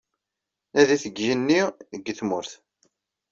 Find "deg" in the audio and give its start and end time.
1.05-1.15, 1.91-2.05